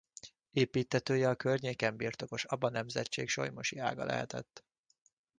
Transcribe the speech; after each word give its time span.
Építtetője 0.51 1.29
a 1.29 1.35
környéken 1.35 1.95
birtokos 1.95 2.45
Aba 2.45 2.69
nemzetség 2.69 3.29
Solymosi 3.29 3.77
ága 3.77 4.03
lehetett. 4.05 4.65